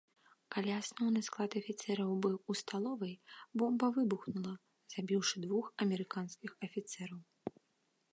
Калі 0.53 0.71
асноўны 0.75 1.19
склад 1.27 1.57
афіцэраў 1.59 2.09
быў 2.25 2.37
у 2.53 2.55
сталовай, 2.61 3.13
бомба 3.63 3.85
выбухнула, 3.99 4.53
забіўшы 4.95 5.35
двух 5.45 5.65
амерыканскіх 5.87 6.51
афіцэраў. 6.69 7.19